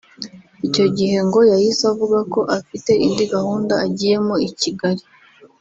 Icyo 0.67 0.85
gihe 0.97 1.17
ngo 1.27 1.39
yahise 1.51 1.83
avuga 1.91 2.19
ko 2.33 2.39
afite 2.57 2.91
indi 3.05 3.23
gahunda 3.33 3.73
agiyemo 3.85 4.35
i 4.47 4.49
Kigali 4.59 5.03